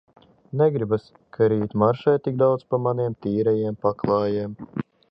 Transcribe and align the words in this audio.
Negribas, 0.61 1.03
ka 1.37 1.49
rīt 1.53 1.77
maršē 1.83 2.17
tik 2.29 2.41
daudz 2.45 2.67
pa 2.73 2.81
maniem 2.87 3.21
tīrajiem 3.27 3.79
paklājiem. 3.87 4.63